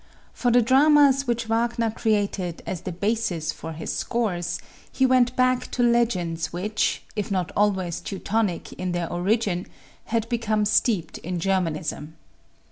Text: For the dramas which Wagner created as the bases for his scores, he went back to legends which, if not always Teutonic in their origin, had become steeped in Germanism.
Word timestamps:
For 0.33 0.49
the 0.49 0.63
dramas 0.63 1.27
which 1.27 1.45
Wagner 1.45 1.91
created 1.91 2.63
as 2.65 2.81
the 2.81 2.91
bases 2.91 3.51
for 3.53 3.73
his 3.73 3.95
scores, 3.95 4.59
he 4.91 5.05
went 5.05 5.35
back 5.35 5.69
to 5.73 5.83
legends 5.83 6.51
which, 6.51 7.03
if 7.15 7.29
not 7.29 7.51
always 7.55 7.99
Teutonic 7.99 8.73
in 8.73 8.93
their 8.93 9.13
origin, 9.13 9.67
had 10.05 10.27
become 10.27 10.65
steeped 10.65 11.19
in 11.19 11.39
Germanism. 11.39 12.15